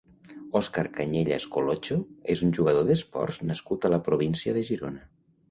Òscar 0.59 0.83
Cañellas 0.95 1.45
Colocho 1.55 1.97
és 2.35 2.41
un 2.47 2.55
jugador 2.59 2.89
d’esports 2.89 3.39
nascut 3.51 3.87
a 3.91 3.95
la 3.97 4.03
província 4.09 4.59
de 4.59 4.67
Girona. 4.73 5.07